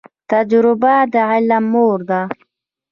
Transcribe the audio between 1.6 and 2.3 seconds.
مور ده